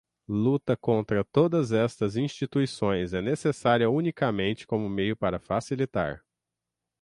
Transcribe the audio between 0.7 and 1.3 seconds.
contra